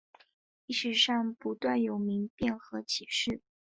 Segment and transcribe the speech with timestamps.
[0.65, 3.39] 历史上不断有民变和起事。